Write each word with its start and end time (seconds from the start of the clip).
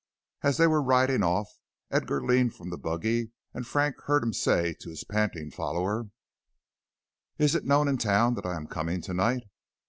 As 0.41 0.57
they 0.57 0.65
were 0.65 0.81
riding 0.81 1.21
off, 1.21 1.59
Edgar 1.91 2.25
leaned 2.25 2.55
from 2.55 2.71
the 2.71 2.77
buggy, 2.79 3.33
and 3.53 3.67
Frank 3.67 4.01
heard 4.05 4.23
him 4.23 4.33
say 4.33 4.73
to 4.79 4.89
his 4.89 5.03
panting 5.03 5.51
follower: 5.51 6.09
"Is 7.37 7.53
it 7.53 7.65
known 7.65 7.87
in 7.87 7.99
town 7.99 8.33
that 8.33 8.45
I 8.47 8.55
am 8.55 8.65
coming 8.65 9.01
to 9.03 9.13
night?" 9.13 9.43